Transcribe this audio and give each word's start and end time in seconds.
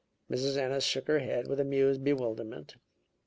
Mrs. 0.31 0.57
Ennis 0.57 0.83
shook 0.83 1.07
her 1.09 1.19
head 1.19 1.47
with 1.47 1.59
amused 1.59 2.03
bewilderment. 2.03 2.75